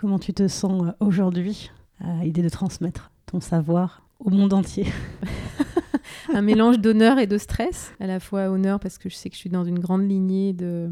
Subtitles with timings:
[0.00, 4.86] Comment tu te sens euh, aujourd'hui à l'idée de transmettre ton savoir au monde entier
[6.32, 7.92] un mélange d'honneur et de stress.
[8.00, 10.54] À la fois honneur parce que je sais que je suis dans une grande lignée
[10.54, 10.90] de,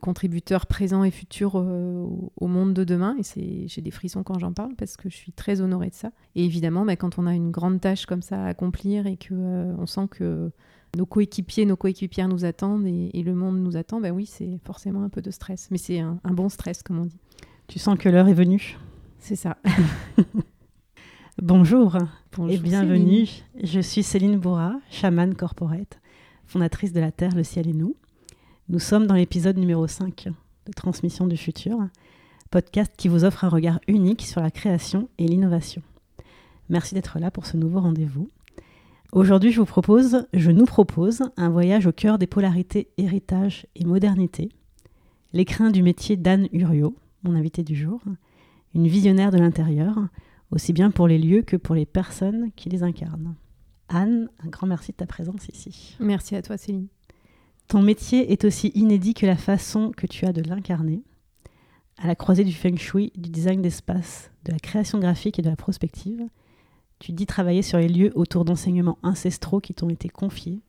[0.00, 2.06] contributeurs présents et futurs euh,
[2.40, 3.18] au, monde de demain.
[3.36, 6.10] Et j'ai des frissons quand j'en parle parce que je suis très honorée de ça.
[6.34, 9.34] Et évidemment, bah, quand on a une grande tâche comme ça à accomplir et qu'on
[9.34, 10.50] euh, on sent que
[10.96, 15.02] nos coéquipiers, nos coéquipières nous attendent et, le monde nous attend, bah oui, c'est forcément
[15.02, 15.68] un peu de stress.
[15.70, 17.18] Mais c'est un bon stress, comme on dit.
[17.68, 18.78] Tu sens que l'heure est venue
[19.18, 19.58] C'est ça.
[21.42, 21.98] Bonjour,
[22.48, 23.28] et bienvenue.
[23.62, 26.00] Je suis Céline Bourra, chamane corporate,
[26.46, 27.94] fondatrice de La Terre, le ciel et nous.
[28.70, 30.28] Nous sommes dans l'épisode numéro 5
[30.64, 31.76] de Transmission du futur,
[32.50, 35.82] podcast qui vous offre un regard unique sur la création et l'innovation.
[36.70, 38.30] Merci d'être là pour ce nouveau rendez-vous.
[39.12, 43.84] Aujourd'hui, je vous propose, je nous propose un voyage au cœur des polarités héritage et
[43.84, 44.48] modernité,
[45.34, 48.00] l'écrin du métier d'Anne Uriot, mon invité du jour,
[48.74, 49.96] une visionnaire de l'intérieur,
[50.50, 53.34] aussi bien pour les lieux que pour les personnes qui les incarnent.
[53.88, 55.96] Anne, un grand merci de ta présence ici.
[56.00, 56.88] Merci à toi Céline.
[57.68, 61.02] Ton métier est aussi inédit que la façon que tu as de l'incarner.
[61.98, 65.50] À la croisée du feng shui, du design d'espace, de la création graphique et de
[65.50, 66.22] la prospective,
[66.98, 70.60] tu dis travailler sur les lieux autour d'enseignements ancestraux qui t'ont été confiés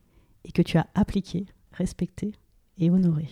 [0.44, 2.32] et que tu as appliqués, respectés
[2.78, 3.30] et honorés.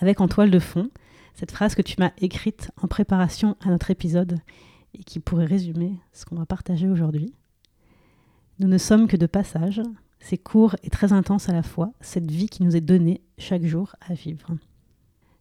[0.00, 0.90] Avec en toile de fond,
[1.34, 4.40] cette phrase que tu m'as écrite en préparation à notre épisode
[4.94, 7.34] et qui pourrait résumer ce qu'on va partager aujourd'hui.
[8.58, 9.80] Nous ne sommes que de passage,
[10.18, 13.64] c'est court et très intense à la fois, cette vie qui nous est donnée chaque
[13.64, 14.48] jour à vivre.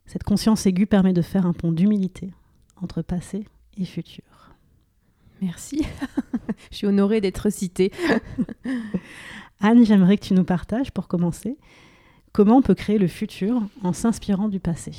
[0.06, 2.32] Cette conscience aiguë permet de faire un pont d'humilité
[2.82, 3.46] entre passé
[3.78, 4.24] et futur.
[5.42, 5.86] Merci,
[6.72, 7.92] je suis honorée d'être citée.
[9.62, 11.58] Anne, j'aimerais que tu nous partages, pour commencer,
[12.32, 14.94] comment on peut créer le futur en s'inspirant du passé?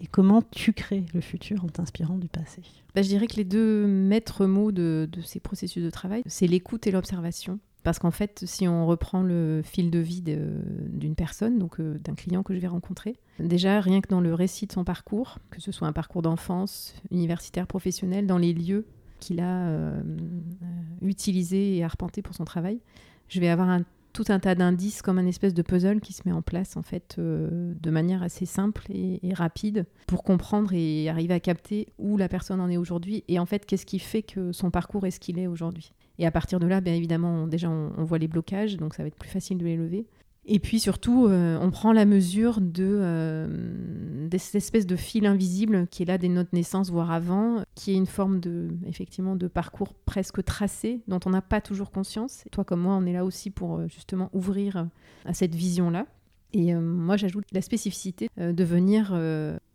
[0.00, 2.62] Et comment tu crées le futur en t'inspirant du passé
[2.94, 6.86] bah, Je dirais que les deux maîtres mots de, ces processus de travail, c'est l'écoute
[6.86, 7.58] et l'observation.
[7.84, 12.14] Parce qu'en fait, si on reprend le fil de vie d'une personne, donc euh, d'un
[12.14, 15.60] client que je vais rencontrer, déjà rien que dans le récit de son parcours, que
[15.60, 18.86] ce soit un parcours d'enfance, universitaire, professionnel, dans les lieux
[19.20, 20.66] qu'il a euh, euh,
[21.02, 22.80] utilisés et arpentés pour son travail,
[23.28, 23.82] je vais avoir un
[24.14, 26.82] tout un tas d'indices comme un espèce de puzzle qui se met en place en
[26.82, 32.16] fait euh, de manière assez simple et, rapide pour comprendre et arriver à capter où
[32.16, 35.10] la personne en est aujourd'hui et en fait qu'est-ce qui fait que son parcours est
[35.10, 35.92] ce qu'il est aujourd'hui.
[36.18, 39.08] Et à partir de là, bien évidemment, déjà on, voit les blocages, donc ça va
[39.08, 40.06] être plus facile de les lever.
[40.46, 45.86] Et puis surtout, euh, on prend la mesure de, euh, cette espèce de fil invisible
[45.86, 49.48] qui est là dès notre naissance, voire avant, qui est une forme de, effectivement, de
[49.48, 52.42] parcours presque tracé, dont on n'a pas toujours conscience.
[52.46, 54.86] Et toi comme moi, on est là aussi pour euh, justement ouvrir
[55.24, 56.06] à cette vision-là.
[56.52, 59.12] Et moi, j'ajoute la spécificité de venir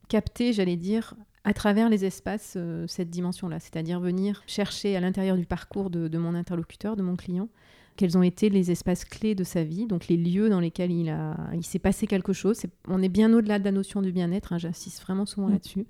[0.07, 1.13] capter, j'allais dire,
[1.43, 2.57] à travers les espaces,
[2.87, 7.49] cette dimension-là, c'est-à-dire venir chercher à l'intérieur du parcours de mon interlocuteur, de mon client,
[7.99, 11.09] quels ont été les espaces clés de sa vie, donc les lieux dans lesquels il,
[11.09, 12.61] a, il s'est passé quelque chose.
[12.87, 15.51] on est bien au-delà de la notion du bien-être, hein, j'insiste vraiment souvent mm.
[15.51, 15.85] là-dessus,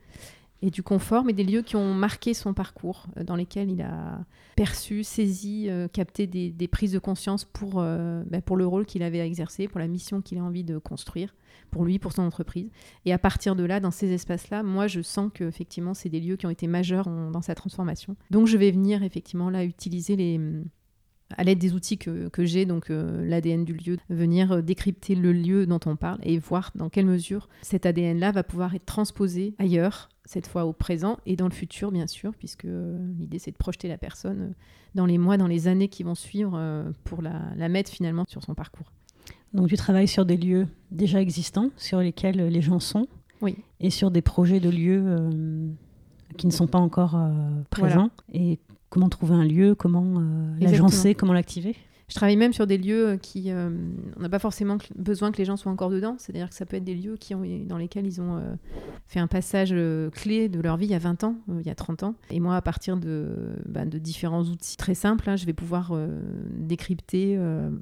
[0.64, 3.84] et du confort, mais des lieux qui ont marqué son parcours, euh, dans lesquels il
[3.84, 4.26] a
[4.56, 9.04] perçu, saisi, euh, capté des, prises de conscience pour, euh, bah, pour le rôle qu'il
[9.04, 11.36] avait à exercer, pour la mission qu'il a envie de construire,
[11.70, 12.72] pour lui, pour son entreprise.
[13.06, 16.22] Et à partir de là, dans ces espaces-là, moi, je sens que effectivement, c'est des
[16.22, 18.16] lieux qui ont été majeurs dans sa transformation.
[18.32, 20.42] Donc, je vais venir effectivement là utiliser les
[21.38, 25.32] à l'aide des outils que, j'ai, donc euh, l'ADN du lieu, venir euh, décrypter le
[25.32, 29.54] lieu dont on parle et voir dans quelle mesure cet ADN-là va pouvoir être transposé
[29.60, 33.52] ailleurs, cette fois au présent et dans le futur, bien sûr, puisque euh, l'idée c'est
[33.52, 34.54] de projeter la personne
[34.96, 36.60] dans les mois, dans les années qui vont suivre
[37.04, 38.92] pour la, la, mettre finalement sur son parcours.
[39.54, 43.08] Donc tu travailles sur des lieux déjà existants, sur lesquels les gens sont,
[43.42, 43.56] oui.
[43.80, 45.20] et sur des projets de lieux
[46.38, 47.20] qui ne sont pas encore
[47.70, 48.10] présents.
[48.34, 48.58] Et
[48.90, 51.76] comment trouver un lieu, comment euh, l'agencer, comment l'activer?
[52.10, 53.52] Je travaille même sur des lieux qui.
[53.52, 53.70] Euh,
[54.18, 56.16] on n'a pas forcément besoin que les gens soient encore dedans.
[56.18, 58.56] C'est-à-dire que ça peut être des lieux qui ont, dans lesquels ils ont euh,
[59.08, 61.70] fait un passage euh, clé de leur vie il y a 20 ans, il y
[61.70, 62.16] a 30 ans.
[62.32, 65.94] Et moi, à partir de, bah, différents outils très simples, hein, je vais pouvoir
[66.58, 67.40] décrypter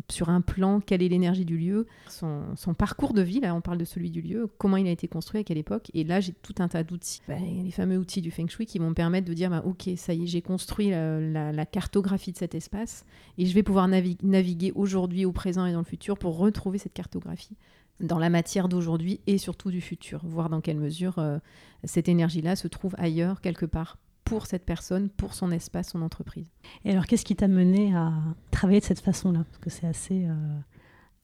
[0.09, 3.39] sur un plan quelle est l'énergie du lieu, son, parcours de vie.
[3.39, 5.89] Là, on parle de celui du lieu, comment il a été construit, à quelle époque.
[5.93, 7.21] Et là, j'ai tout un tas d'outils.
[7.29, 9.89] Bah, les fameux outils du Feng Shui qui vont me permettre de dire bah, Ok,
[9.95, 13.05] ça y est, j'ai construit la cartographie de cet espace
[13.37, 16.77] et je vais pouvoir naviguer naviguer aujourd'hui, au présent et dans le futur pour retrouver
[16.77, 17.57] cette cartographie
[17.99, 21.39] dans la matière d'aujourd'hui et surtout du futur, voir dans quelle mesure euh,
[21.83, 26.51] cette énergie-là se trouve ailleurs, quelque part, pour cette personne, pour son espace, son entreprise.
[26.85, 28.13] Et alors, qu'est-ce qui t'a mené à
[28.51, 29.45] travailler de cette façon-là?
[29.45, 30.59] Parce que c'est assez euh,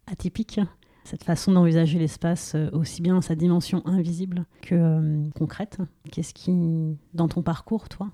[0.07, 0.59] atypique
[1.03, 5.79] cette façon d'envisager l'espace euh, aussi bien sa dimension invisible que concrète.
[6.11, 8.09] Qu'est-ce qui, dans ton parcours, toi,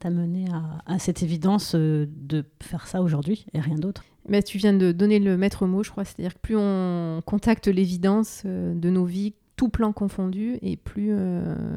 [0.00, 0.46] t'a mené
[0.86, 4.04] à, cette évidence euh, de faire ça aujourd'hui et rien d'autre?
[4.28, 6.04] Mais tu viens de donner le maître mot, je crois.
[6.04, 11.14] C'est-à-dire que plus on contacte l'évidence de nos vies, tout plan confondu, et plus,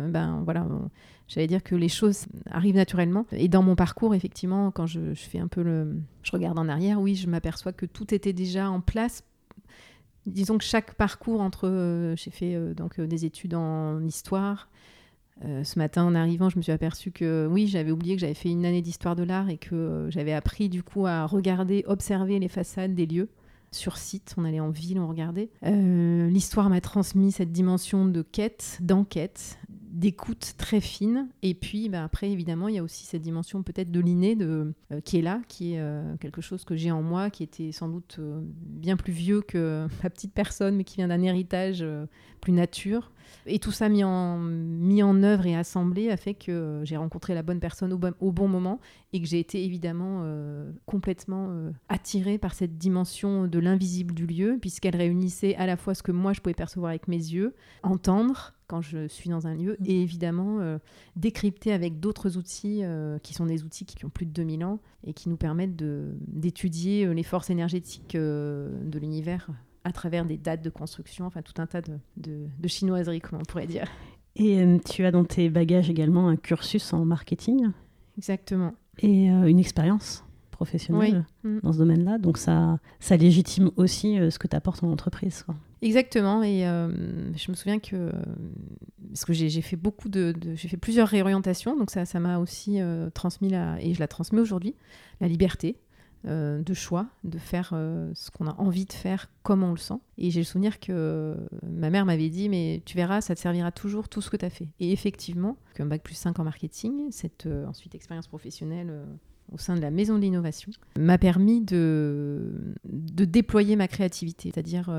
[0.10, 0.68] ben voilà,
[1.28, 3.26] j'allais dire que les choses arrivent naturellement.
[3.32, 7.00] Et dans mon parcours, effectivement, quand je, fais un peu le, je regarde en arrière,
[7.00, 9.24] oui, je m'aperçois que tout était déjà en place
[10.26, 11.68] disons que chaque parcours entre.
[11.68, 14.70] Euh, j'ai fait euh, donc euh, des études en histoire.
[15.42, 18.50] Ce matin, en arrivant, je me suis aperçue que oui, j'avais oublié que j'avais fait
[18.50, 22.48] une année d'histoire de l'art et que j'avais appris du coup à regarder, observer les
[22.48, 23.30] façades des lieux
[23.72, 24.36] sur site.
[24.38, 25.50] On allait en ville, on regardait.
[25.64, 29.60] L'histoire m'a transmis cette dimension de quête, d'enquête,
[29.94, 31.30] d'écoute très fine.
[31.44, 34.74] Et puis bah, après, évidemment, il y a aussi cette dimension peut-être de l'inné de,
[34.92, 37.72] euh, qui est là, qui est euh, quelque chose que j'ai en moi, qui était
[37.72, 41.86] sans doute euh, bien plus vieux que ma petite personne, mais qui vient d'un héritage
[42.42, 43.12] plus nature.
[43.46, 47.34] Et tout ça mis en, mis en œuvre et assemblé a fait que j'ai rencontré
[47.34, 48.80] la bonne personne au bon, au bon moment
[49.14, 50.26] et que j'ai été évidemment
[50.86, 51.50] complètement
[51.88, 56.12] attirée par cette dimension de l'invisible du lieu, puisqu'elle réunissait à la fois ce que
[56.12, 59.86] moi je pouvais percevoir avec mes yeux, entendre, quand je suis dans un lieu, mm.
[59.86, 60.80] et évidemment euh,
[61.16, 64.80] décrypter avec d'autres outils euh, qui sont des outils qui ont plus de 2000 ans
[65.06, 69.48] et qui nous permettent d'étudier euh, les forces énergétiques de l'univers
[69.84, 73.44] à travers des dates de construction, enfin tout un tas de, de, chinoiseries, comme on
[73.44, 73.86] pourrait dire.
[74.38, 77.70] Et tu as dans tes bagages également un cursus en marketing
[78.18, 78.74] Exactement.
[79.00, 82.18] Et une expérience professionnelle dans ce domaine-là.
[82.18, 85.44] Donc ça, ça légitime aussi ce que tu apportes en entreprise.
[85.44, 85.56] Quoi.
[85.84, 86.44] Exactement.
[86.44, 86.88] Et euh,
[87.36, 88.12] je me souviens que
[89.10, 92.82] parce que j'ai fait beaucoup de, j'ai fait plusieurs réorientations, donc ça, ça m'a aussi
[92.82, 94.76] euh, transmis et je la transmets aujourd'hui,
[95.22, 95.78] la liberté.
[96.26, 97.72] Euh, de choix, de faire
[98.14, 100.00] ce qu'on a envie de faire comme on le sent.
[100.18, 101.36] Et j'ai le souvenir que
[101.68, 104.46] ma mère m'avait dit, mais tu verras, ça te servira toujours tout ce que tu
[104.46, 104.70] as fait.
[104.80, 109.06] Et effectivement, qu'un bac plus 5 en marketing, cette ensuite expérience professionnelle
[109.52, 114.90] au sein de la maison de l'innovation m'a permis de, de déployer ma créativité, c'est-à-dire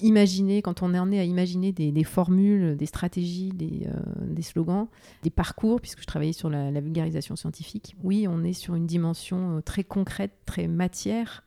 [0.00, 3.92] imaginer, quand on est amené à imaginer des, formules, des stratégies, euh,
[4.26, 4.86] des, slogans,
[5.22, 9.58] des parcours, puisque je travaillais sur la, vulgarisation scientifique, oui, on est sur une dimension
[9.58, 11.44] euh, très concrète, très matière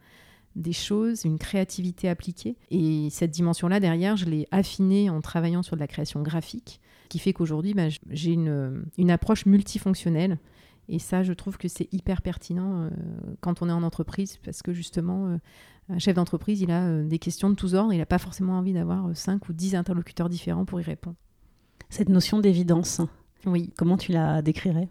[0.57, 2.57] des choses, une créativité appliquée.
[2.71, 7.19] Et cette dimension-là, derrière, je l'ai affinée en travaillant sur de la création graphique, qui
[7.19, 10.37] fait qu'aujourd'hui, bah, j'ai une approche multifonctionnelle
[10.89, 12.89] et ça, je trouve que c'est hyper pertinent euh,
[13.39, 15.37] quand on est en entreprise, parce que justement, euh,
[15.89, 18.57] un chef d'entreprise, il a euh, des questions de tous ordres, il n'a pas forcément
[18.57, 21.15] envie d'avoir 5 ou 10 interlocuteurs différents pour y répondre.
[21.89, 23.01] Cette notion d'évidence,
[23.45, 23.71] oui.
[23.77, 24.89] comment tu la décrirais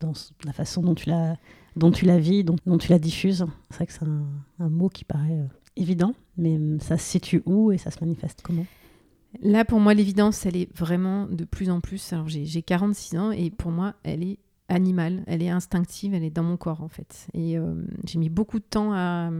[0.00, 0.12] dans
[0.44, 1.36] la façon dont tu la,
[1.76, 3.46] dont tu la vis, dont, dont tu la diffuses?
[3.70, 7.72] C'est vrai que c'est un, mot qui paraît évident, mais hum, ça se situe où
[7.72, 8.66] et ça se manifeste comment?
[9.42, 12.12] Là, pour moi, l'évidence, elle est vraiment de plus en plus.
[12.12, 14.38] Alors, j'ai 46 ans et pour moi, elle est
[14.68, 17.28] animale, elle est instinctive, elle est dans mon corps en fait.
[17.34, 17.74] Et euh,
[18.04, 19.30] j'ai mis beaucoup de temps à,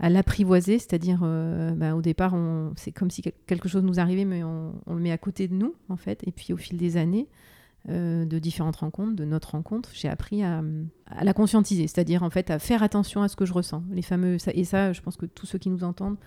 [0.00, 2.34] l'apprivoiser, c'est-à-dire euh, bah, au départ,
[2.76, 5.74] c'est comme si quelque chose nous arrivait, mais on, le met à côté de nous
[5.88, 6.22] en fait.
[6.26, 7.28] Et puis au fil des années,
[7.88, 10.62] euh, de différentes rencontres, de notre rencontre, j'ai appris à,
[11.06, 13.82] à, la conscientiser, c'est-à-dire en fait à faire attention à ce que je ressens.
[13.90, 16.18] Les fameux, et ça, je pense que tous ceux qui nous entendent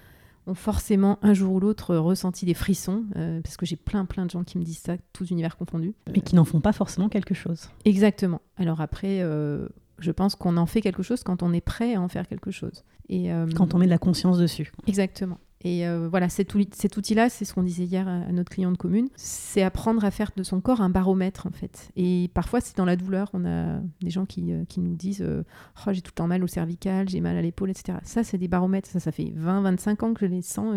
[0.51, 4.25] ont forcément un jour ou l'autre ressenti des frissons, euh, parce que j'ai plein plein
[4.25, 5.93] de gens qui me disent ça, tous univers confondus.
[6.13, 7.69] Mais qui n'en font pas forcément quelque chose.
[7.85, 8.41] Exactement.
[8.57, 9.67] Alors après, euh,
[9.99, 12.51] je pense qu'on en fait quelque chose quand on est prêt à en faire quelque
[12.51, 12.83] chose.
[13.09, 14.71] Et, euh, quand on met de la conscience dessus.
[14.87, 15.37] Exactement.
[15.63, 19.61] Et euh, voilà, cet, outil-là, c'est ce qu'on disait hier à, notre cliente commune, c'est
[19.61, 21.91] apprendre à faire de son corps un baromètre en fait.
[21.95, 23.29] Et parfois, c'est dans la douleur.
[23.33, 25.43] On a des gens qui, euh, nous disent euh,
[25.85, 27.99] oh, j'ai tout le temps mal au cervical, j'ai mal à l'épaule, etc.
[28.03, 28.89] Ça, c'est des baromètres.
[28.89, 30.75] Ça, ça fait 20-25 ans que je les sens.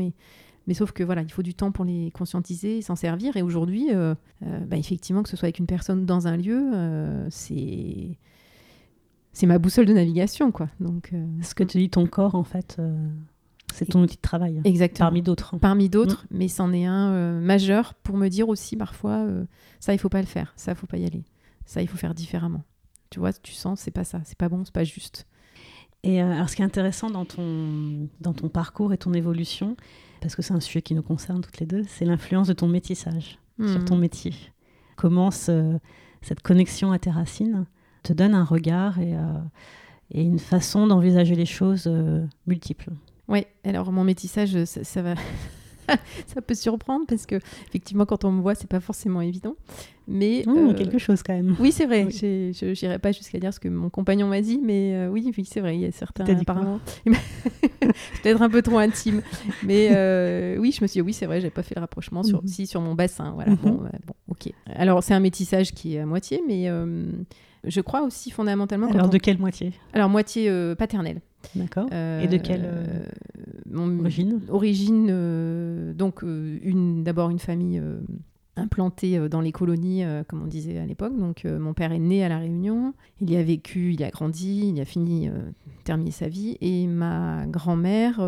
[0.66, 3.36] Mais sauf que voilà, il faut du temps pour les conscientiser, s'en servir.
[3.36, 3.88] Et aujourd'hui,
[4.40, 8.18] bah, effectivement, que ce soit avec une personne dans un lieu, c'est
[9.32, 10.68] c'est ma boussole de navigation, quoi.
[10.78, 11.12] Donc,
[11.42, 12.80] ce que tu dis, ton corps, en fait,
[13.74, 14.60] c'est ton outil de travail.
[14.64, 15.06] Exactement.
[15.06, 15.56] Parmi d'autres.
[15.58, 16.36] Parmi d'autres, mm.
[16.36, 19.44] mais c'en est un euh, majeur pour me dire aussi parfois, euh,
[19.80, 21.24] ça, il faut pas le faire, ça, il faut pas y aller,
[21.66, 22.62] ça, il faut faire différemment.
[23.10, 25.26] Tu vois, tu sens, c'est pas ça, c'est pas bon, c'est pas juste.
[26.04, 29.76] Et euh, alors, ce qui est intéressant dans ton, dans ton parcours et ton évolution,
[30.20, 32.68] parce que c'est un sujet qui nous concerne toutes les deux, c'est l'influence de ton
[32.68, 34.34] métissage sur ton métier.
[34.96, 37.66] Comment cette connexion à tes racines
[38.02, 39.14] te donne un regard et,
[40.10, 41.88] et une façon d'envisager les choses
[42.48, 42.90] multiples.
[43.28, 45.14] Oui, alors mon métissage, ça, va.
[46.26, 47.36] ça peut surprendre parce que
[47.68, 49.54] effectivement quand on me voit c'est pas forcément évident
[50.06, 53.52] mais mmh, euh, quelque chose quand même oui c'est vrai je n'irai pas jusqu'à dire
[53.52, 55.92] ce que mon compagnon m'a dit mais euh, oui oui c'est vrai il y a
[55.92, 59.22] certains apparemment peut-être un peu trop intime
[59.62, 62.22] mais euh, oui je me suis dit oui c'est vrai j'avais pas fait le rapprochement
[62.22, 62.48] sur mmh.
[62.48, 63.58] si sur mon bassin voilà mmh.
[63.62, 63.70] bon,
[64.06, 66.70] bon ok alors c'est un métissage qui est à moitié mais
[67.64, 69.72] je crois aussi fondamentalement alors de quelle moitié?
[69.92, 71.20] Alors moitié paternelle
[71.54, 71.86] D'accord.
[71.92, 72.68] Et de quelle
[73.70, 77.82] mon origine Origine, donc une, d'abord une famille
[78.56, 81.18] implantée dans les colonies, comme on disait à l'époque.
[81.18, 84.72] Donc mon père est né à La Réunion, il y a vécu, il a grandi,
[84.74, 85.28] il a fini,
[85.84, 86.56] terminé sa vie.
[86.60, 88.20] Et ma grand-mère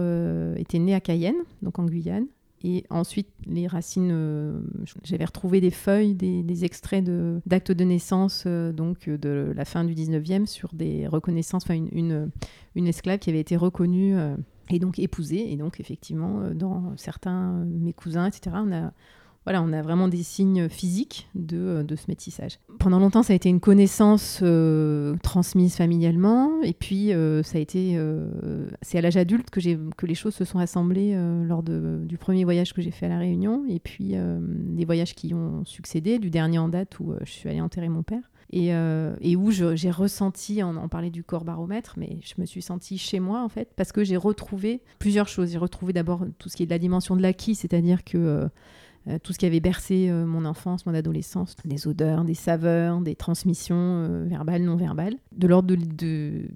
[0.57, 2.27] était née à Cayenne, donc en Guyane.
[2.65, 4.59] Et ensuite, les racines, euh,
[5.05, 7.05] j'avais retrouvé des feuilles, des, extraits
[7.47, 11.75] d'actes de, naissance euh, donc euh, de la fin du 19e sur des reconnaissances, enfin
[11.75, 12.31] une,
[12.75, 14.17] une, esclave qui avait été reconnue
[14.71, 15.53] et donc épousée.
[15.53, 18.57] Et donc, effectivement, dans certains, mes cousins, etc.,
[19.47, 22.59] voilà, on a vraiment des signes physiques de, euh, de, ce métissage.
[22.81, 27.61] Pendant longtemps, ça a été une connaissance euh, transmise familialement, et puis euh, ça a
[27.61, 27.97] été,
[28.83, 29.61] c'est à l'âge adulte que,
[29.93, 33.09] que les choses se sont assemblées lors de, du premier voyage que j'ai fait à
[33.09, 37.31] la Réunion, et puis des voyages qui ont succédé, du dernier en date où je
[37.31, 38.23] suis allée enterrer mon père.
[38.53, 38.69] Et,
[39.21, 42.99] et, où j'ai ressenti, on, en parlait du corps baromètre, mais je me suis sentie
[42.99, 45.53] chez moi en fait, parce que j'ai retrouvé plusieurs choses.
[45.53, 48.49] J'ai retrouvé d'abord tout ce qui est de la dimension de l'acquis, c'est-à-dire que
[49.23, 53.15] tout ce qui avait bercé euh, mon enfance, mon adolescence, des odeurs, des saveurs, des
[53.15, 56.49] transmissions euh, verbales, non verbales, de l'ordre de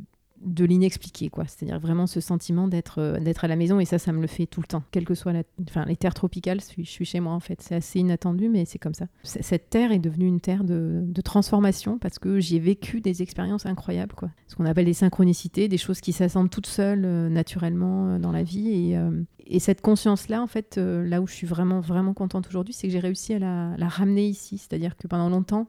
[0.64, 1.44] l'inexpliqué, quoi.
[1.46, 4.26] C'est-à-dire vraiment ce sentiment d'être euh, d'être à la maison, et ça, ça me le
[4.26, 4.82] fait tout le temps.
[4.90, 5.42] Quelle que soit la...
[5.68, 7.60] enfin, les terres tropicales, je suis, chez moi, en fait.
[7.60, 9.06] C'est assez inattendu, mais c'est comme ça.
[9.22, 13.66] Cette terre est devenue une terre de, transformation, parce que j'y ai vécu des expériences
[13.66, 14.30] incroyables, quoi.
[14.48, 18.32] Ce qu'on appelle des synchronicités, des choses qui s'assemblent toutes seules, euh, naturellement, euh, dans
[18.32, 18.70] la vie.
[18.70, 18.98] Et,
[19.46, 22.92] et cette conscience-là, en fait, là où je suis vraiment, vraiment contente aujourd'hui, c'est que
[22.92, 24.58] j'ai réussi à la, la ramener ici.
[24.58, 25.66] C'est-à-dire que pendant longtemps,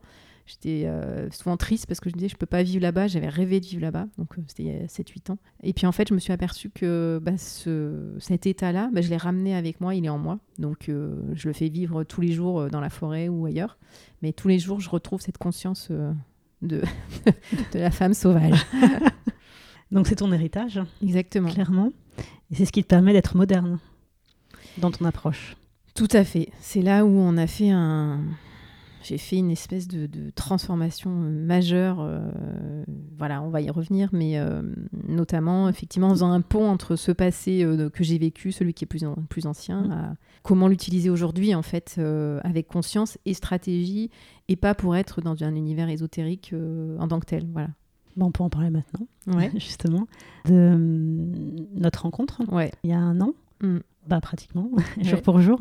[0.52, 3.08] J'étais euh, souvent triste parce que je me disais, je peux pas vivre là-bas.
[3.08, 4.08] J'avais rêvé de vivre là-bas.
[4.18, 5.38] Donc, euh, c'était il y a 7-8 ans.
[5.64, 9.10] Et puis, en fait, je me suis aperçue que bah, ce, cet état-là, bah, je
[9.10, 9.96] l'ai ramené avec moi.
[9.96, 10.40] Il est en moi.
[10.60, 13.78] Donc, euh, je le fais vivre tous les jours dans la forêt ou ailleurs.
[14.22, 15.90] Mais tous les jours, je retrouve cette conscience
[16.62, 16.82] de,
[17.72, 18.66] de la femme sauvage.
[19.92, 20.82] donc, c'est ton héritage.
[21.02, 21.50] Exactement.
[21.50, 21.94] Clairement.
[22.52, 23.80] Et c'est ce qui te permet d'être moderne
[24.80, 25.56] dans ton approche.
[25.96, 26.50] Tout à fait.
[26.60, 28.20] C'est là où on a fait un
[29.04, 31.98] j'ai fait une espèce de, transformation euh, majeure.
[32.02, 32.84] Euh,
[33.18, 34.62] voilà, on va y revenir, mais euh,
[35.08, 38.88] notamment, effectivement, en faisant un pont entre ce passé que j'ai vécu, celui qui est
[38.88, 39.92] plus, plus ancien, mmh.
[39.92, 42.00] à comment l'utiliser aujourd'hui, en fait,
[42.44, 44.10] avec conscience et stratégie,
[44.48, 46.54] et pas pour être dans un univers ésotérique
[47.00, 47.48] en tant que tel.
[47.52, 47.70] Voilà.
[48.18, 49.52] Bon, on peut en parler maintenant, ouais.
[49.56, 50.08] justement,
[50.46, 50.76] de
[51.76, 52.72] notre rencontre, ouais.
[52.84, 53.78] il y a un an, mmh.
[54.08, 54.70] Bah, pratiquement,
[55.02, 55.60] jour pour jour,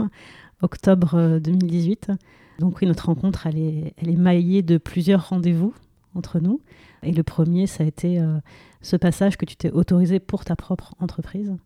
[0.62, 2.12] octobre 2018.
[2.58, 5.74] Donc oui, notre rencontre, elle est, elle est maillée de plusieurs rendez-vous
[6.14, 6.60] entre nous.
[7.02, 8.38] Et le premier, ça a été euh,
[8.82, 11.56] ce passage que tu t'es autorisé pour ta propre entreprise.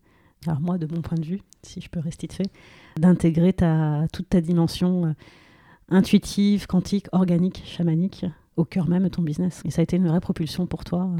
[0.46, 2.26] Alors moi, de mon point de vue, si je peux fait,
[2.96, 5.12] d'intégrer ta, toute ta dimension euh,
[5.88, 8.26] intuitive, quantique, organique, chamanique
[8.56, 9.62] au cœur même de ton business.
[9.64, 11.04] Et ça a été une vraie propulsion pour toi.
[11.04, 11.18] Euh,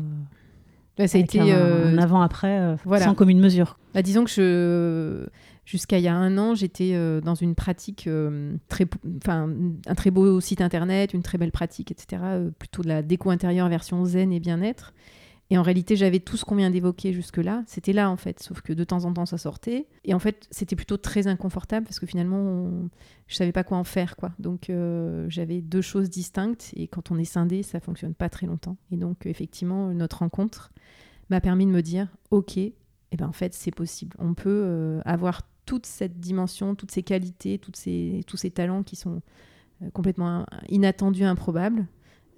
[0.98, 3.78] ça a été un, avant-après sans commune mesure.
[3.94, 5.28] Bah, disons que je
[5.64, 8.86] Jusqu'à il y a un an, j'étais euh, dans une pratique, euh, très,
[9.16, 9.48] enfin,
[9.86, 12.22] un très beau site internet, une très belle pratique, etc.
[12.24, 14.92] Euh, plutôt de la déco intérieure version zen et bien-être.
[15.50, 17.62] Et en réalité, j'avais tout ce qu'on vient d'évoquer jusque-là.
[17.66, 18.42] C'était là, en fait.
[18.42, 19.86] Sauf que de temps en temps, ça sortait.
[20.04, 22.70] Et en fait, c'était plutôt très inconfortable parce que finalement,
[23.26, 24.32] je savais pas quoi en faire, quoi.
[24.38, 24.72] Donc,
[25.28, 26.70] j'avais deux choses distinctes.
[26.74, 28.78] Et quand on est scindé, ça fonctionne pas très longtemps.
[28.90, 30.72] Et donc, effectivement, notre rencontre
[31.28, 32.72] m'a permis de me dire, OK, eh
[33.12, 34.16] ben, en fait, c'est possible.
[34.18, 38.96] On peut avoir toute cette dimension, toutes ces qualités, toutes ces, tous ces talents qui
[38.96, 39.22] sont
[39.82, 41.86] euh, complètement inattendus, improbables.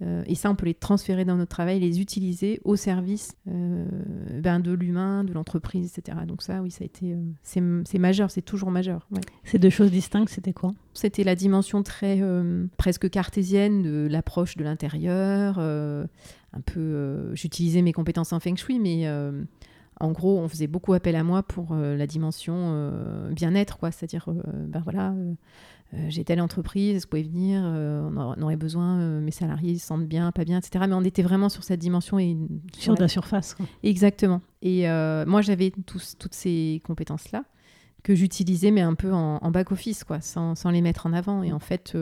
[0.03, 3.87] Euh, et ça, on peut les transférer dans notre travail, les utiliser au service euh,
[4.41, 6.19] ben de l'humain, de l'entreprise, etc.
[6.26, 9.09] Donc ça, oui, ça a été, c'est majeur, c'est toujours majeur.
[9.45, 10.73] Ces deux choses distinctes, c'était quoi?
[10.93, 12.21] C'était la dimension très
[12.76, 15.59] presque cartésienne de l'approche de l'intérieur.
[15.59, 19.07] un peu, j'utilisais mes compétences en feng shui, mais
[19.99, 23.91] en gros, on faisait beaucoup appel à moi pour euh, la dimension euh, bien-être, quoi.
[23.91, 25.15] C'est-à-dire, euh, ben voilà,
[26.09, 30.07] j'ai telle entreprise, est-ce que vous pouvez venir on, aurait besoin, mes salariés se sentent
[30.07, 30.85] bien, pas bien, etc.
[30.88, 32.37] Mais on était vraiment sur cette dimension et
[32.76, 33.09] sur, la...
[33.09, 33.55] surface.
[33.55, 33.66] Quoi.
[33.83, 34.43] Exactement.
[34.62, 34.87] Et
[35.26, 37.45] moi, j'avais toutes ces compétences-là
[38.02, 41.43] que j'utilisais, mais un peu en, back office, quoi, sans, sans, les mettre en avant.
[41.43, 41.95] Et en fait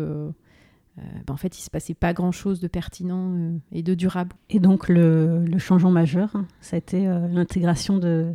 [0.98, 4.34] euh, ben, en fait, il se passait pas grand-chose de pertinent euh, et de durable.
[4.50, 8.32] Et donc, le, changement majeur, ça a été euh, l'intégration de,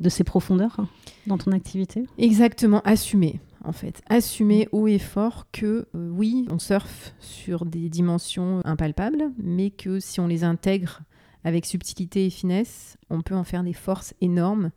[0.00, 0.80] de ces profondeurs
[1.26, 2.06] dans ton activité?
[2.18, 4.02] Exactement, assumer en fait.
[4.08, 10.00] Assumer haut et fort que euh, oui, on surfe sur des dimensions impalpables, mais que
[10.00, 11.02] si on les intègre
[11.44, 14.70] avec subtilité et finesse, on peut en faire des forces énormes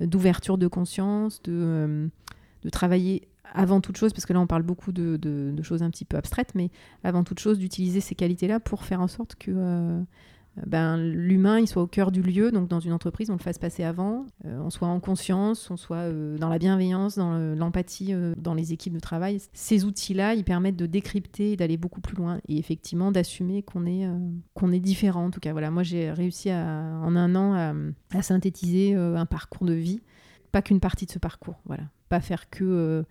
[0.00, 2.08] euh, d'ouverture de conscience, de, euh,
[2.62, 5.90] de travailler avant toute chose, parce que là on parle beaucoup de, de, choses un
[5.90, 6.70] petit peu abstraites, mais
[7.04, 10.02] avant toute chose d'utiliser ces qualités-là pour faire en sorte que euh,
[10.66, 13.58] ben, l'humain il soit au cœur du lieu, donc dans une entreprise, on le fasse
[13.58, 18.14] passer avant, euh, on soit en conscience, on soit euh, dans la bienveillance, dans l'empathie
[18.36, 19.38] dans les équipes de travail.
[19.54, 23.86] Ces outils-là, ils permettent de décrypter et d'aller beaucoup plus loin et effectivement d'assumer qu'on
[23.86, 25.26] est, est différent.
[25.26, 27.74] En tout cas, voilà, moi j'ai réussi à, en un an
[28.14, 30.00] à, synthétiser un parcours de vie,
[30.52, 33.04] pas qu'une partie de ce parcours, voilà, pas faire que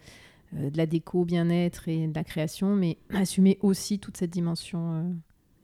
[0.53, 5.15] de la déco, bien-être et de la création, mais assumer aussi toute cette dimension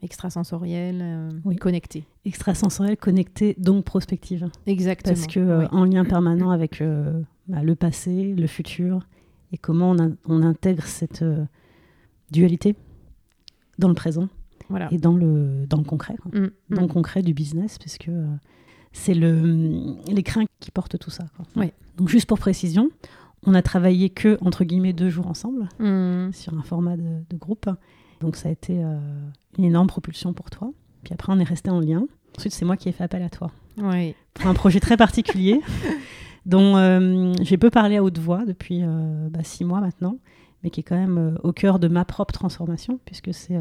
[0.02, 1.56] extrasensorielle, euh, oui.
[1.56, 2.04] connectée.
[2.24, 4.48] Extrasensorielle, connectée, donc prospective.
[4.66, 5.14] Exactement.
[5.14, 9.00] Parce que euh, en lien permanent avec euh, bah, le passé, le futur,
[9.52, 11.24] et comment on, intègre cette
[12.30, 12.76] dualité
[13.78, 14.28] dans le présent
[14.68, 14.88] voilà.
[14.92, 16.50] et dans le, dans le concret, mm, mm.
[16.70, 18.10] dans le concret du business, puisque
[18.92, 21.24] c'est le, les craints qui portent tout ça.
[21.96, 22.90] Donc juste pour précision,
[23.46, 26.32] on a travaillé que, entre guillemets, deux jours ensemble mm.
[26.32, 27.70] sur un format de, de groupe.
[28.20, 28.98] Donc ça a été euh,
[29.58, 30.72] une énorme propulsion pour toi.
[31.04, 32.06] Puis après, on est resté en lien.
[32.36, 33.50] Ensuite, c'est moi qui ai fait appel à toi.
[33.78, 34.14] Oui.
[34.34, 35.60] Pour un projet très particulier,
[36.46, 40.18] dont euh, j'ai peu parlé à haute voix depuis euh, bah, six mois maintenant,
[40.62, 43.56] mais qui est quand même au cœur de ma propre transformation, puisque c'est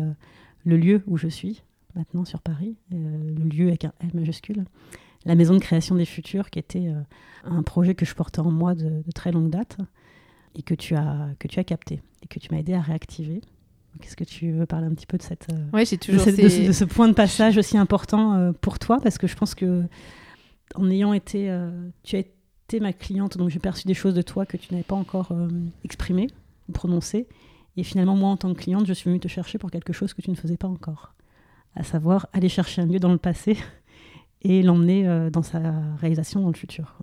[0.66, 1.62] le lieu où je suis
[1.96, 4.66] maintenant sur Paris, le lieu avec un L majuscule,
[5.26, 6.92] la maison de création des futurs, qui était
[7.44, 9.78] un projet que je portais en moi de, de, très longue date
[10.56, 13.42] et que tu as, que tu as capté et que tu m'as aidé à réactiver.
[14.01, 16.68] Qu'est-ce que tu veux parler un petit peu de cette euh, ouais, j'ai toujours de,
[16.68, 19.00] de, ce, point de passage aussi important euh, pour toi?
[19.01, 19.84] Parce que je pense que
[20.75, 21.70] en ayant été euh,
[22.04, 24.84] tu as été ma cliente donc j'ai perçu des choses de toi que tu n'avais
[24.84, 25.32] pas encore
[25.86, 26.27] exprimées
[26.68, 27.27] ou prononcées
[27.77, 30.13] et finalement moi en tant que cliente je suis venue te chercher pour quelque chose
[30.13, 31.13] que tu ne faisais pas encore
[31.75, 33.58] à savoir aller chercher un lieu dans le passé
[34.42, 35.60] et l'emmener dans sa
[36.01, 36.98] réalisation dans le futur.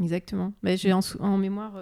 [0.00, 0.54] Exactement.
[0.62, 1.74] Mais j'ai en, en mémoire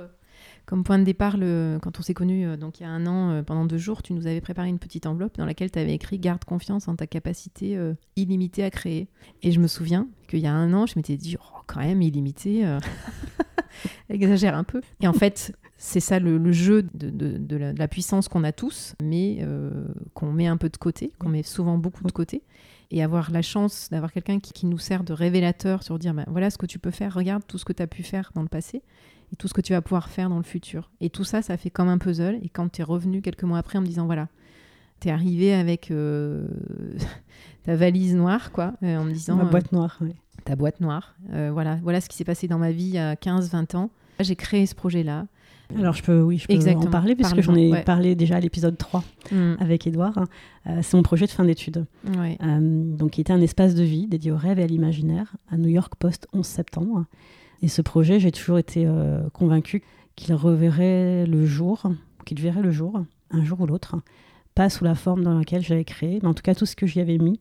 [0.65, 1.35] comme point de départ,
[1.83, 4.03] quand on s'est connus, euh, donc il y a un an, euh, pendant deux jours,
[4.03, 6.97] tu nous avais préparé une petite enveloppe dans laquelle tu avais écrit Garde confiance en
[6.97, 9.09] ta capacité euh, illimitée à créer.
[9.43, 12.01] Et je me souviens qu'il y a un an, je m'étais dit oh, quand même,
[12.01, 12.65] illimité,
[14.09, 14.81] exagère un peu.
[15.01, 19.45] Et en fait, c'est ça le, jeu de, la, puissance qu'on a tous, mais
[20.15, 22.43] qu'on met un peu de côté, qu'on met souvent beaucoup de côté.
[22.91, 26.51] Et avoir la chance d'avoir quelqu'un qui, nous sert de révélateur sur dire ben, voilà
[26.51, 28.49] ce que tu peux faire, regarde tout ce que tu as pu faire dans le
[28.49, 28.83] passé
[29.33, 30.91] et tout ce que tu vas pouvoir faire dans le futur.
[31.01, 32.39] Et tout ça, ça fait comme un puzzle.
[32.43, 34.29] Et quand tu es revenu quelques mois après en me disant, voilà,
[35.01, 36.47] tu es arrivé avec euh,
[37.65, 39.37] ta valise noire, quoi, euh, en me disant...
[39.37, 40.15] Ma boîte noire, oui.
[40.45, 41.15] Ta boîte noire.
[41.33, 43.91] Euh, voilà, voilà ce qui s'est passé dans ma vie il y a 15-20 ans.
[44.21, 45.27] J'ai créé ce projet-là.
[45.79, 48.77] Alors, je peux, oui, je peux en parler, puisque j'en ai parlé déjà à l'épisode
[48.77, 49.55] 3 mm.
[49.59, 50.27] avec Edouard.
[50.83, 51.87] c'est mon projet de fin d'études.
[52.51, 55.71] donc, qui était un espace de vie dédié au rêve et à l'imaginaire à New
[55.71, 57.07] York Post 11 septembre.
[57.63, 59.83] Et ce projet, j'ai toujours été euh, convaincue
[60.17, 61.85] qu'il reverrait le jour,
[62.27, 63.97] qu'il verrait le jour, un jour ou l'autre,
[64.55, 66.87] pas sous la forme dans laquelle j'avais créé, mais en tout cas tout ce que
[66.87, 67.41] j'y avais mis,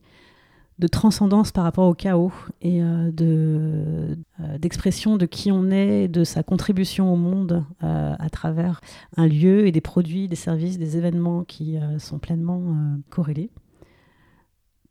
[0.78, 2.32] de transcendance par rapport au chaos
[2.62, 8.30] et euh, de, euh, d'expression de qui on est, de sa contribution au monde à
[8.30, 8.80] travers
[9.16, 12.62] un lieu et des produits, des services, des événements qui sont pleinement
[13.10, 13.50] corrélés.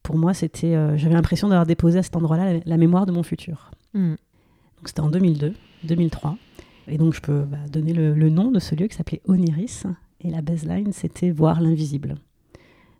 [0.03, 3.71] Pour moi, c'était, j'avais l'impression d'avoir déposé à cet endroit-là la, mémoire de mon futur.
[3.93, 4.15] Mm
[4.89, 6.37] c'était en 2002, 2003.
[6.87, 9.85] Et donc je peux bah, donner le, nom de ce lieu qui s'appelait Oniris.
[10.21, 12.15] Et la baseline, c'était voir l'invisible.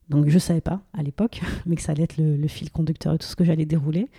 [0.10, 3.14] Donc je ne savais pas à l'époque, mais que ça allait être le, fil conducteur
[3.14, 4.10] de tout ce que j'allais dérouler,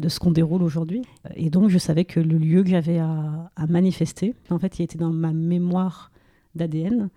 [0.00, 1.02] de ce qu'on déroule aujourd'hui.
[1.34, 4.98] Et donc je savais que le lieu que j'avais à, manifester, en fait, il était
[4.98, 6.10] dans ma mémoire
[6.54, 7.10] d'ADN.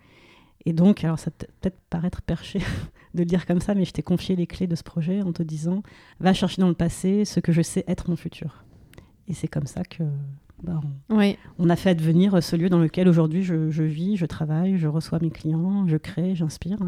[0.68, 2.60] Et donc, alors ça peut peut-être paraître perché
[3.14, 5.32] de le dire comme ça, mais je t'ai confié les clés de ce projet en
[5.32, 5.84] te disant,
[6.20, 8.65] va chercher dans le passé ce que je sais être mon futur.
[9.28, 10.04] Et c'est comme ça que
[10.64, 14.88] bah, on, a fait advenir ce lieu dans lequel aujourd'hui je, vis, je travaille, je
[14.88, 16.80] reçois mes clients, je crée, j'inspire,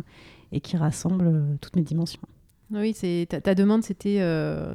[0.52, 2.22] et qui rassemble euh, toutes mes dimensions.
[2.72, 4.74] Oui, c'est ta, demande, c'était euh,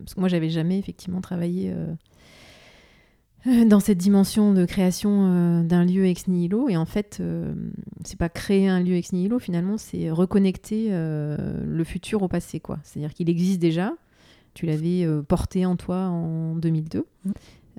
[0.00, 6.06] parce que moi j'avais jamais effectivement travaillé euh, dans cette dimension de création d'un lieu
[6.06, 7.22] ex nihilo, et en fait,
[8.04, 12.78] c'est pas créer un lieu ex nihilo, finalement, c'est reconnecter le futur au passé, quoi.
[12.84, 13.94] C'est-à-dire qu'il existe déjà,
[14.54, 17.06] tu l'avais euh, porté en toi en 2002,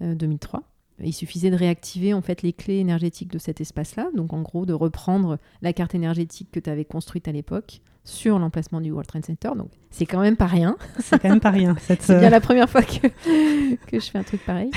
[0.01, 0.59] 2003.
[0.59, 0.63] Mm.
[0.63, 4.41] Euh, Il suffisait de réactiver en fait les clés énergétiques de cet espace-là, donc en
[4.41, 8.91] gros de reprendre la carte énergétique que tu avais construite à l'époque, sur l'emplacement du
[8.91, 9.51] World Trade Center.
[9.57, 10.77] Donc c'est quand même pas rien.
[10.99, 11.75] C'est quand même pas rien.
[11.79, 13.07] c'est bien la première fois que,
[13.88, 14.71] que je fais un truc pareil.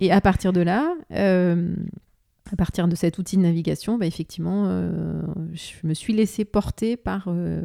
[0.00, 1.74] Et à partir de là, euh,
[2.52, 6.96] à partir de cet outil de navigation, bah, effectivement, euh, je me suis laissée porter
[6.96, 7.62] par, euh,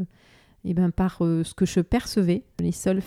[0.64, 2.44] eh ben, par ce que je percevais.
[2.60, 3.02] Les seuls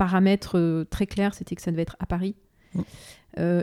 [0.00, 2.34] paramètres très clairs, c'était que ça devait être à Paris.
[2.74, 2.82] Mm.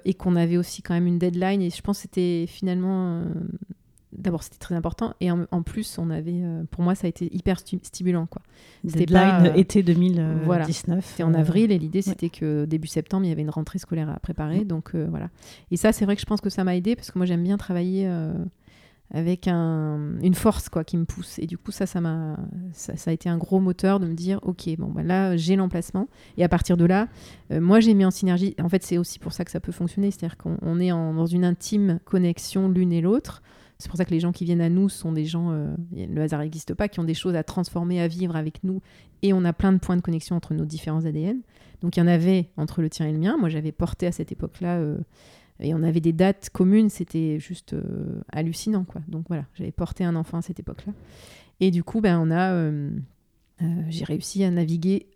[0.05, 1.61] et qu'on avait aussi quand même une deadline.
[1.61, 3.23] Et je pense que c'était finalement
[4.17, 7.33] d'abord c'était très important et en, plus on avait euh, pour moi ça a été
[7.35, 8.41] hyper stimulant quoi
[8.87, 13.25] c'était pas euh, été 2019 c'était en euh, avril et l'idée c'était que début septembre
[13.25, 14.67] il y avait une rentrée scolaire à préparer mm.
[14.67, 15.29] donc voilà
[15.71, 17.43] et ça c'est vrai que je pense que ça m'a aidé parce que moi j'aime
[17.43, 18.09] bien travailler
[19.13, 22.37] avec un, une force quoi qui me pousse et du coup ça ça m'a
[22.73, 26.09] ça, a été un gros moteur de me dire ok bon bah là j'ai l'emplacement
[26.35, 27.07] et à partir de là
[27.49, 30.11] moi j'ai mis en synergie en fait c'est aussi pour ça que ça peut fonctionner
[30.11, 33.41] c'est à dire qu'on est en, dans une intime connexion l'une et l'autre
[33.79, 36.21] c'est pour ça que les gens qui viennent à nous sont des gens, euh, le
[36.21, 38.81] hasard n'existe pas, qui ont des choses à transformer, à vivre avec nous.
[39.21, 41.41] Et on a plein de points de connexion entre nos différents ADN.
[41.81, 43.37] Donc il y en avait entre le tien et le mien.
[43.39, 44.97] Moi, j'avais porté à cette époque-là, euh,
[45.59, 46.89] et on avait des dates communes.
[46.89, 49.01] C'était juste euh, hallucinant, quoi.
[49.07, 50.93] Donc voilà, j'avais porté un enfant à cette époque-là.
[51.59, 52.71] Et du coup, ben, on a,
[53.89, 55.07] j'ai réussi à naviguer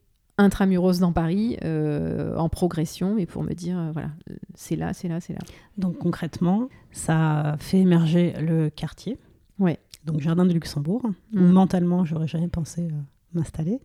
[0.42, 4.10] intramuros dans Paris, euh, en progression, et pour me dire, euh, voilà,
[4.56, 5.40] c'est là, c'est là, c'est là.
[5.78, 9.18] Donc concrètement, ça fait émerger le quartier.
[9.60, 9.80] Ouais.
[10.06, 11.52] Donc Jardin de Luxembourg, où mm.
[11.52, 12.92] mentalement, j'aurais jamais pensé euh,
[13.34, 13.80] m'installer.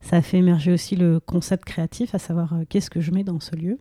[0.00, 3.40] Ça a fait émerger aussi le concept créatif, à savoir qu'est-ce que je mets dans
[3.40, 3.78] ce lieu,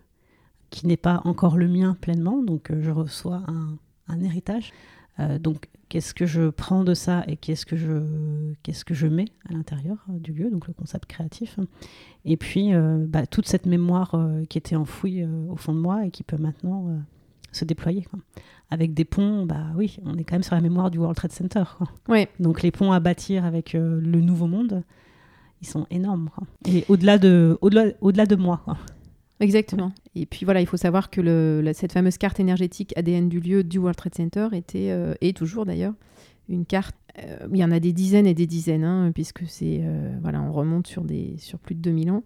[0.70, 3.78] qui n'est pas encore le mien pleinement, donc je reçois un,
[4.08, 4.72] un héritage.
[5.40, 9.26] donc qu'est-ce que je prends de ça et qu'est-ce que je, qu'est-ce que je mets
[9.50, 11.60] à l'intérieur euh, du lieu, donc le concept créatif.
[12.26, 16.06] Et puis euh, bah, toute cette mémoire euh, qui était enfouie au fond de moi
[16.06, 17.02] et qui peut maintenant
[17.52, 18.06] se déployer.
[18.70, 21.32] Avec des ponts, bah oui, on est quand même sur la mémoire du World Trade
[21.32, 21.64] Center.
[22.40, 24.84] Donc les ponts à bâtir avec le nouveau monde,
[25.62, 26.30] ils sont énormes.
[26.68, 28.64] Et au-delà de, au-delà, au-delà de moi.
[29.40, 29.92] Exactement.
[30.16, 33.78] Et puis voilà, il faut savoir que cette fameuse carte énergétique ADN du lieu du
[33.78, 35.94] World Trade Center était, euh, et toujours d'ailleurs,
[36.50, 36.96] une carte.
[37.24, 40.42] Euh, il y en a des dizaines et des dizaines, hein, puisque c'est euh, voilà,
[40.42, 42.24] on remonte sur, des, sur plus de 2000 ans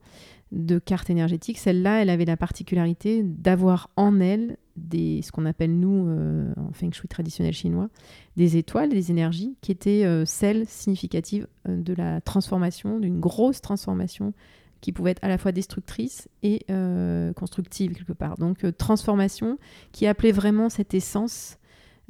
[0.52, 1.58] de cartes énergétiques.
[1.58, 6.08] Celle-là, elle avait la particularité d'avoir en elle des, ce qu'on appelle nous,
[6.58, 7.89] en feng shui traditionnel chinois,
[8.38, 14.34] des étoiles, des énergies qui étaient celles significatives de la transformation, d'une grosse transformation
[14.84, 18.38] qui pouvait être à la fois destructrice et euh, constructive quelque part.
[18.38, 19.58] Donc euh, transformation
[19.93, 21.58] qui appelait vraiment cette essence.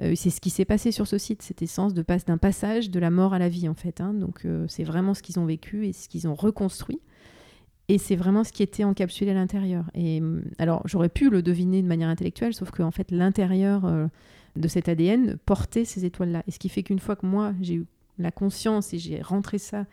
[0.01, 2.89] Euh, c'est ce qui s'est passé sur ce site, cette essence de passe d'un passage
[2.89, 4.01] de la mort à la vie en fait.
[4.01, 4.15] Hein.
[4.15, 6.99] Donc c'est vraiment ce qu'ils ont vécu et ce qu'ils ont reconstruit.
[7.89, 9.85] Et c'est vraiment ce qui était encapsulé à l'intérieur.
[9.93, 14.09] Et mm, alors j'aurais pu le deviner de manière intellectuelle, sauf qu'en fait l'intérieur
[14.55, 16.41] de cet ADN portait ces étoiles-là.
[16.47, 17.85] Et ce qui fait qu'une fois que moi j'ai eu
[18.17, 19.85] la conscience et j'ai rentré ça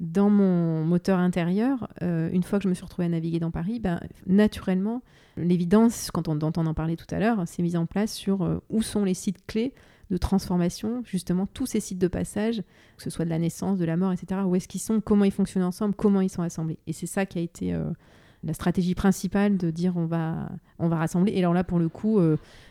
[0.00, 3.50] dans mon moteur intérieur, euh, une fois que je me suis retrouvée à naviguer dans
[3.50, 5.02] Paris, ben, naturellement,
[5.36, 8.58] l'évidence, quand on entend en parler tout à l'heure, s'est mise en place sur euh,
[8.70, 9.74] où sont les sites clés
[10.10, 12.62] de transformation, justement tous ces sites de passage,
[12.96, 14.40] que ce soit de la naissance, de la mort, etc.
[14.46, 16.78] Où est-ce qu'ils sont, comment ils fonctionnent ensemble, comment ils sont assemblés.
[16.86, 17.90] Et c'est ça qui a été euh,
[18.44, 21.32] la stratégie principale de dire on va, on va rassembler.
[21.32, 22.20] Et alors là, pour le coup,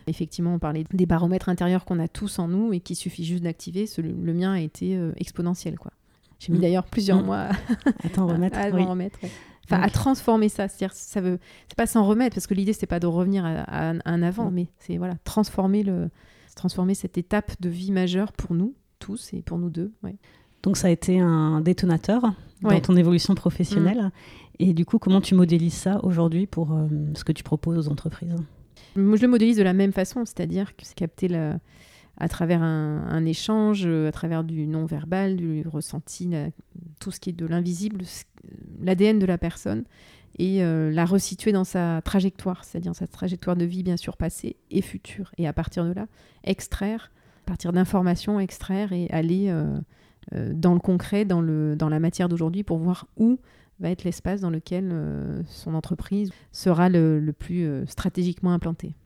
[0.06, 3.44] effectivement, on parlait des baromètres intérieurs qu'on a tous en nous et qu'il suffit juste
[3.44, 3.84] d'activer.
[3.98, 5.92] Le mien a été exponentiel, quoi.
[6.38, 6.62] J'ai mis mm.
[6.62, 7.26] d'ailleurs plusieurs mm.
[7.26, 7.36] mois
[8.16, 8.58] à, remettre.
[8.58, 9.18] à, remettre
[9.64, 10.66] Enfin, à transformer ça.
[10.66, 13.92] C'est-à-dire, ça veut, c'est pas s'en remettre, parce que l'idée, c'est pas de revenir à,
[14.04, 14.54] un avant, mm.
[14.54, 16.08] mais c'est voilà, transformer, le,
[16.56, 19.92] transformer cette étape de vie majeure pour nous tous et pour nous deux.
[20.02, 20.16] Ouais.
[20.62, 22.22] Donc, ça a été un détonateur
[22.62, 24.10] dans ton évolution professionnelle.
[24.58, 27.92] Et du coup, comment tu modélises ça aujourd'hui pour euh, ce que tu proposes aux
[27.92, 28.34] entreprises?
[28.96, 31.58] Moi, je le modélise de la même façon, c'est-à-dire que c'est capter la
[32.18, 36.30] à travers un, échange, euh, à travers du non-verbal, du ressenti,
[37.00, 38.04] tout ce qui est de l'invisible,
[38.80, 39.84] l'ADN de la personne,
[40.38, 44.56] et euh, la resituer dans sa trajectoire, c'est-à-dire sa trajectoire de vie bien sûr passée
[44.70, 45.32] et future.
[45.38, 46.06] Et à partir de là,
[46.44, 47.10] extraire,
[47.46, 49.78] partir d'informations, extraire et aller euh,
[50.52, 53.38] dans le concret, dans, le, dans la matière d'aujourd'hui pour voir où
[53.80, 54.92] va être l'espace dans lequel
[55.46, 58.96] son entreprise sera le, le plus stratégiquement implantée.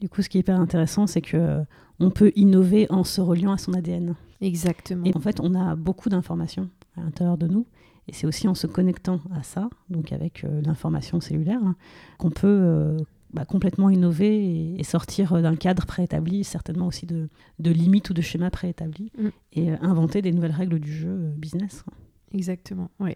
[0.00, 1.62] Du coup, ce qui est hyper intéressant, c'est que
[2.00, 4.14] on peut innover en se reliant à son ADN.
[4.40, 5.04] Exactement.
[5.04, 7.66] Et en fait, on a beaucoup d'informations à l'intérieur de nous.
[8.08, 11.76] Et c'est aussi en se connectant à ça, donc avec euh, l'information cellulaire, hein,
[12.18, 12.96] qu'on peut euh,
[13.32, 18.50] bah, complètement innover et, sortir d'un cadre préétabli, certainement aussi de, limites ou de schémas
[18.50, 19.28] préétablis, mm.
[19.52, 21.84] et inventer des nouvelles règles du jeu business.
[22.32, 23.12] Exactement, oui.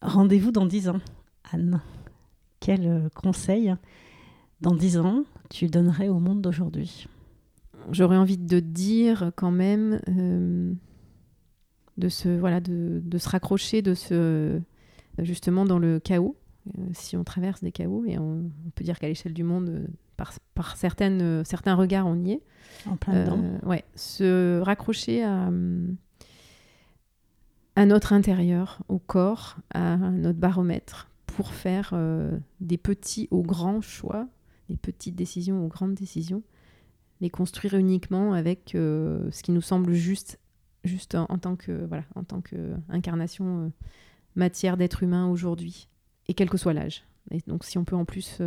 [0.00, 1.00] Rendez-vous dans 10 ans,
[1.52, 1.80] Anne.
[2.60, 3.74] Quel conseil?
[4.60, 7.06] Dans 10 ans tu donnerais au monde d'aujourd'hui?
[7.90, 10.72] J'aurais envie de dire quand même, euh,
[11.98, 14.60] de se, voilà, de, de se raccrocher, de se,
[15.18, 16.36] justement dans le chaos,
[16.92, 20.76] si on traverse des chaos, et on, peut dire qu'à l'échelle du monde, par, par
[20.76, 22.42] certaines, certains regards, on y est.
[22.86, 23.38] En plein dedans.
[23.64, 25.50] ouais, se raccrocher à,
[27.76, 33.80] à notre intérieur, au corps, à notre baromètre, pour faire euh, des petits aux grands
[33.80, 34.28] choix,
[34.68, 36.42] des petites décisions aux grandes décisions,
[37.20, 40.38] les construire uniquement avec euh, ce qui nous semble juste,
[40.84, 43.68] juste en, tant que voilà, en tant que incarnation euh,
[44.34, 45.88] matière d'être humain aujourd'hui,
[46.28, 47.04] et quel que soit l'âge.
[47.30, 48.40] Et donc, si on peut en plus,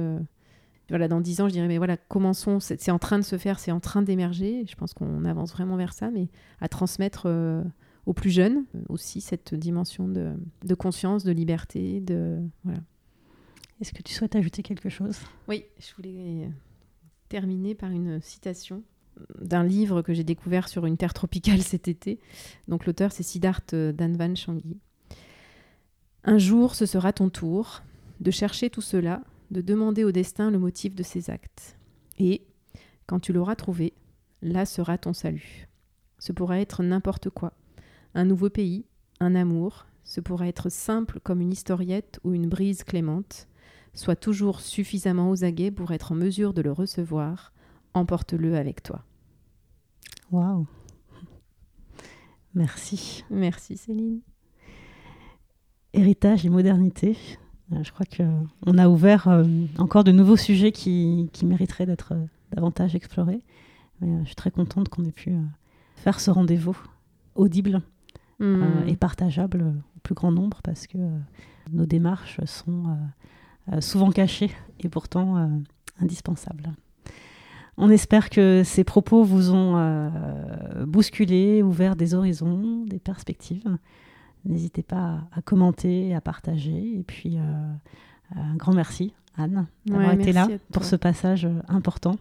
[0.89, 3.57] voilà, dans dix ans, je dirais, mais voilà, commençons, c'est en train de se faire,
[3.57, 4.65] c'est en train d'émerger.
[4.69, 6.27] Je pense qu'on avance vraiment vers ça, mais
[6.61, 7.27] à transmettre
[8.05, 12.79] aux plus jeunes aussi cette dimension de, de conscience, de liberté, de voilà.
[13.81, 15.19] Est-ce que tu souhaites ajouter quelque chose?
[15.47, 16.49] Oui, je voulais
[17.29, 18.83] terminer par une citation
[19.41, 22.19] d'un livre que j'ai découvert sur une terre tropicale cet été.
[22.67, 24.77] Donc l'auteur c'est Siddharth Danvan Changi.
[26.23, 27.81] Un jour, ce sera ton tour
[28.19, 31.77] de chercher tout cela, de demander au destin le motif de ses actes.
[32.19, 32.45] Et,
[33.05, 33.93] quand tu l'auras trouvé,
[34.41, 35.69] là sera ton salut.
[36.19, 37.53] Ce pourra être n'importe quoi
[38.13, 38.85] un nouveau pays,
[39.19, 43.47] un amour, ce pourrait être simple comme une historiette ou une brise clémente.
[43.93, 47.51] Sois toujours suffisamment aux aguets pour être en mesure de le recevoir.
[47.93, 49.03] Emporte-le avec toi.
[50.31, 50.67] Waouh
[52.53, 53.23] Merci.
[53.29, 54.21] Merci Céline.
[55.93, 57.17] Héritage et modernité.
[57.73, 59.43] Euh, je crois qu'on a ouvert euh,
[59.77, 63.41] encore de nouveaux sujets qui, mériteraient d'être euh, davantage explorés.
[64.01, 65.35] je suis très contente qu'on ait pu
[65.95, 66.77] faire ce rendez-vous
[67.35, 67.81] audible
[68.39, 68.87] hmm.
[68.87, 70.97] et partageable au plus grand nombre parce que
[71.71, 72.97] nos démarches sont
[73.79, 75.49] souvent cachées et pourtant
[75.99, 76.71] indispensables.
[77.77, 80.11] On espère que ces propos vous ont
[80.85, 83.77] bousculé, ouvert des horizons, des perspectives.
[84.45, 86.97] N'hésitez pas à, commenter, à partager.
[86.97, 92.17] Et puis, un grand merci, Anne, d'avoir été là pour ce passage important,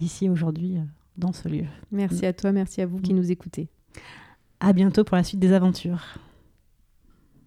[0.00, 0.78] ici aujourd'hui,
[1.16, 1.66] dans ce lieu.
[1.92, 3.68] Merci à toi, merci à vous qui nous écoutez.
[4.58, 6.18] À bientôt pour la suite des aventures.